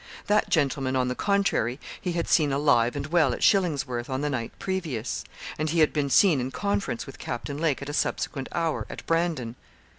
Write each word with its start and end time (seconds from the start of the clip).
That 0.25 0.49
gentleman, 0.49 0.95
on 0.95 1.09
the 1.09 1.13
contrary, 1.13 1.79
he 2.01 2.13
had 2.13 2.27
seen 2.27 2.51
alive 2.51 2.95
and 2.95 3.05
well 3.05 3.33
at 3.33 3.43
Shillingsworth 3.43 4.09
on 4.09 4.21
the 4.21 4.31
night 4.31 4.51
previous; 4.57 5.23
and 5.59 5.69
he 5.69 5.81
had 5.81 5.93
been 5.93 6.09
seen 6.09 6.41
in 6.41 6.49
conference 6.49 7.05
with 7.05 7.19
Captain 7.19 7.59
Lake 7.59 7.83
at 7.83 7.89
a 7.89 7.93
subsequent 7.93 8.49
hour, 8.51 8.87
at 8.89 9.05
Brandon. 9.05 9.53